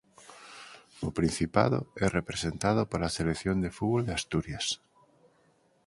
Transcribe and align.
O 1.07 1.09
Principado 1.17 1.79
é 2.05 2.07
representado 2.19 2.81
pola 2.91 3.13
Selección 3.17 3.57
de 3.63 3.73
fútbol 3.77 4.01
de 4.07 4.13
Asturias. 4.19 4.65